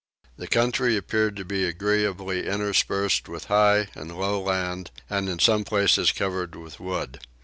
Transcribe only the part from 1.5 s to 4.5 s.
agreeably interspersed with high and low